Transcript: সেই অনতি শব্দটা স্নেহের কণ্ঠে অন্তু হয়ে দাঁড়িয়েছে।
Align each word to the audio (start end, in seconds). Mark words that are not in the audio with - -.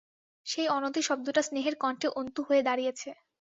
সেই 0.45 0.67
অনতি 0.69 1.01
শব্দটা 1.03 1.41
স্নেহের 1.41 1.75
কণ্ঠে 1.75 2.07
অন্তু 2.15 2.39
হয়ে 2.43 2.61
দাঁড়িয়েছে। 2.63 3.09